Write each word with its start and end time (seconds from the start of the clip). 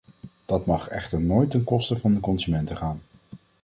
Dat 0.45 0.65
mag 0.65 0.87
echter 0.87 1.21
nooit 1.21 1.49
ten 1.51 1.63
koste 1.63 1.97
van 1.97 2.13
de 2.13 2.19
consumenten 2.19 2.77
gaan. 2.77 3.01